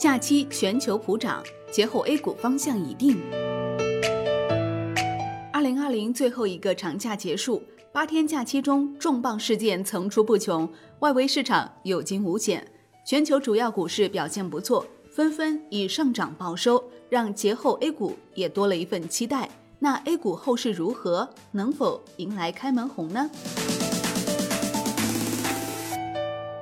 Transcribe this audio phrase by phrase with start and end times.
[0.00, 3.20] 假期全球普涨，节后 A 股方向已定。
[5.52, 7.62] 二零二零最后一个长假结束，
[7.92, 10.66] 八天假期中重磅事件层出不穷，
[11.00, 12.66] 外围市场有惊无险，
[13.06, 19.50] 全球主要股市表现不错，纷纷以上涨报收，让节后 A 股也多了一份期待。
[19.78, 21.28] 那 A 股后市如何？
[21.52, 23.30] 能否迎来开门红呢？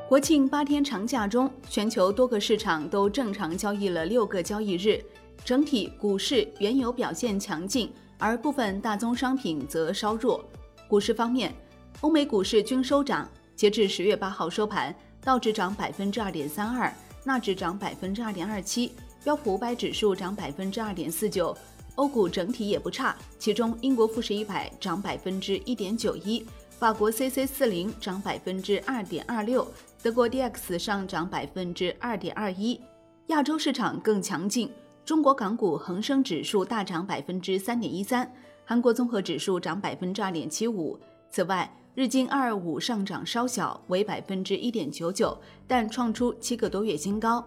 [0.09, 5.05] 国庆八天长假中，全球多个市场都正常交易了六个交易日，
[5.45, 10.43] 整体股市、原油表现强劲，而部分大宗商品则稍弱。
[10.89, 11.55] 股市方面，
[12.01, 13.29] 欧美股市均收涨。
[13.55, 16.91] 截至十月八号收盘，道指涨百分之二点三二，
[17.23, 21.55] 纳指涨百分之二点二七，标普五百指数涨百分之二点四九。
[21.97, 26.47] 欧股整体也不差，其中英国富时一百涨百分之一点九一。
[26.79, 29.67] 法国 C C 四零涨百分之二点二六，
[30.01, 32.81] 德国 D X 上涨百分之二点二一。
[33.27, 34.71] 亚洲市场更强劲，
[35.05, 38.33] 中国港股恒生指数大涨百分之三点一三，
[38.65, 40.97] 韩国综合指数涨百分之二点七五。
[41.29, 45.37] 此外，日经二二五上涨稍小，为百分之一点九九，
[45.67, 47.45] 但创出七个多月新高。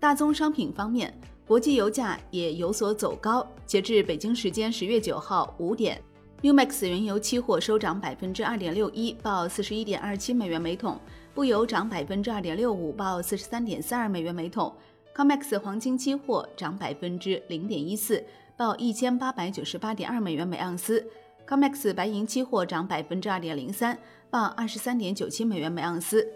[0.00, 1.12] 大宗商品方面，
[1.46, 6.02] 国际油价也有所走高，截至北京时间十月九号五点。
[6.42, 10.96] New Max 原油期货收涨百分之二点六一，报四十一点二七美元每桶；
[11.36, 14.74] 布油涨百分之二点六五，报四十三点四二美元每桶。
[15.14, 18.24] Comex 黄金期货涨百分之零点一四，
[18.56, 21.06] 报一千八百九十八点二美元每盎司。
[21.46, 23.98] Comex 白银期货涨百分之二点零三，
[24.30, 26.26] 报二十三点九七美元每盎司。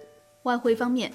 [0.42, 1.10] 外汇方面，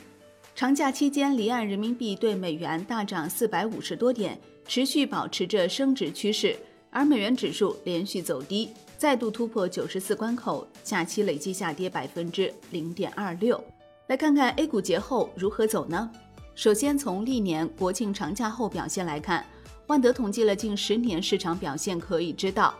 [0.55, 4.35] 长假期间离岸人民币对美元大涨四百五十多点，
[4.67, 6.57] 持续保持着升值趋势。
[6.89, 13.63] 而美元指数连续走低，再度突破九十四关口，假期累计下跌百分之零点二六。
[14.07, 16.11] 来看看 A 股节后如何走呢？
[16.53, 19.43] 首先从历年国庆长假后表现来看，
[19.87, 22.75] 万德统计了近十年市场表现，可以知道，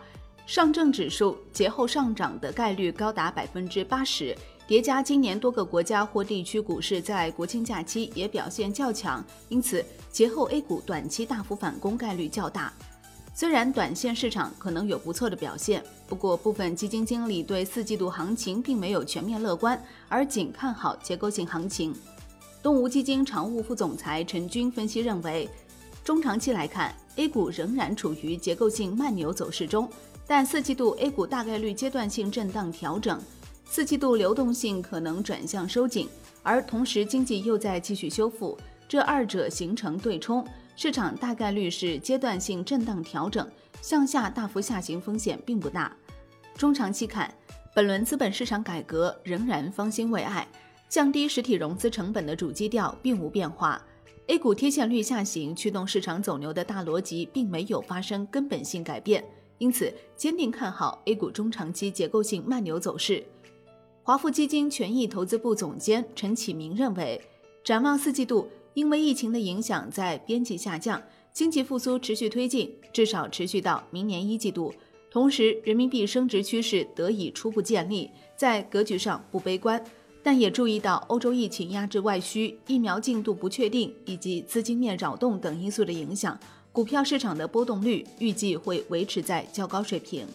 [0.46, 4.36] 上证指数节后上涨的概率高达百分之八十。
[4.68, 12.72] 叠加今年多个国家或地区股市在国庆假期也表现较强，因此节后 A 股短期大幅反攻概率较大。
[13.38, 21.94] 虽然短线市场可能有不错的表现，不过部分基金经理对四季度行情并没有全面乐观，而仅看好结构性行情。
[22.62, 25.46] 东吴基金常务副总裁陈军分析认为，
[26.02, 29.86] 中长期来看，A 股仍然处于结构性慢牛走势中，
[30.26, 33.20] 但四季度 A 股大概率阶段性震荡调整，
[33.66, 36.08] 四季度流动性可能转向收紧，
[36.42, 38.56] 而同时经济又在继续修复，
[38.88, 40.42] 这二者形成对冲。
[40.76, 43.50] 市场大概率是阶段性震荡调整，
[43.80, 45.90] 向下大幅下行风险并不大。
[46.54, 47.32] 中长期看，
[47.74, 50.46] 本轮资本市场改革仍然方兴未艾，
[50.86, 53.82] 降低实体融资成本的主基调并无变化。
[54.26, 59.24] A 股贴现率下行驱动市场走牛的大逻辑并没有发生根本性改变，
[59.56, 63.24] 因此坚定看好 A 股中长期结构性慢牛走势。
[64.02, 67.18] 华富基金权益投资部总监陈启明认为，
[67.64, 68.46] 展望四季度。
[68.76, 74.70] 因为疫情的影响，在边际下降，经济复苏持续推进，至少持续到明年一季度。
[75.10, 79.82] 同时，人民币升值趋势得以初步建立，在格局上不悲观，
[80.22, 86.38] 但也注意到欧洲疫情压制外需、疫苗进度不确定以及资金面扰动等因素的影响，
[86.70, 90.26] 股票市场的波动率预计会维持在较高水平。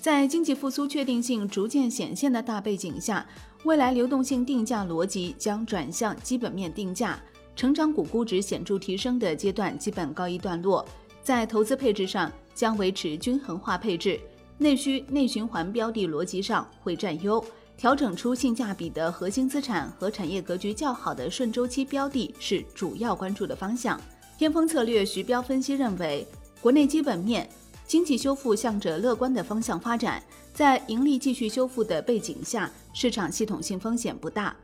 [0.00, 3.26] 在经济复苏确定性逐渐显现的大背景下，
[3.64, 7.20] 未来流动性定价逻辑将转向基本面定价。
[7.56, 10.84] 成长股估值显著提升的阶段基本告一段落，
[11.22, 14.18] 在投资配置上将维持均衡化配置，
[14.58, 17.42] 内需内循环标的逻辑上会占优，
[17.76, 24.00] 调整出性价比的核心资产和产业格局较好的顺周期标的是主要关注的方向。
[24.36, 26.26] 天风策略徐彪分析认为，
[26.60, 27.48] 国内基本面
[27.86, 30.20] 经济修复向着乐观的方向发展，
[30.52, 34.56] 在盈利继续修复的背景下，市场系统性风险不大，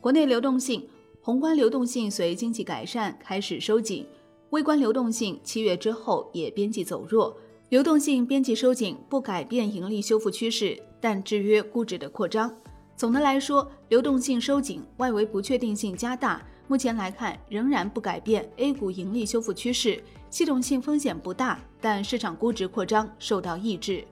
[0.00, 0.88] 国内流动性。
[1.22, 4.06] 宏观流动性随经济改善开始收紧，
[4.50, 7.36] 微观流动性七月之后也边际走弱。
[7.68, 12.50] 流动性边际收紧不改变盈利修复趋势，但制约估值的扩张。
[12.96, 24.02] 总的来说，流动性收紧，外围不确定性加大，目前来看仍然不改变 A 股盈利修复趋势，系统性风险不大，但市场估值扩张受到抑制。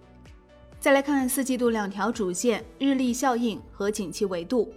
[0.79, 4.71] 再来看四季度两条主线：日历效应和景气维度。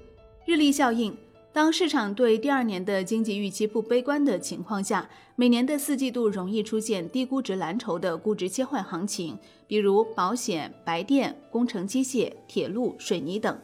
[0.46, 1.16] 日历效应。
[1.54, 9.38] 当市场对第二年的经济预期不悲观的情况下，每年的四季度容易出现低估值蓝筹的估值切换行情，
[9.68, 13.60] 比如保险、白电、工程机械、铁路、水泥等。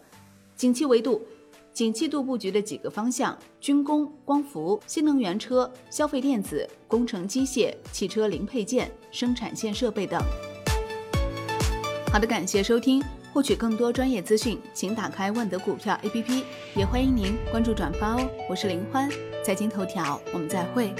[0.57, 1.21] 景气维度，
[1.71, 10.21] 景气度布局的几个方向：军工、光伏、新能源车、消费电子、工程机械、汽车零配件、生产线设备等。
[12.11, 13.01] 好的，感谢收听。
[13.37, 16.41] 获取更多专业资讯，请打开万德股票 APP，
[16.75, 18.27] 也欢迎您关注转发哦。
[18.49, 19.07] 我是林欢，
[19.45, 20.91] 财经头条，我们再会。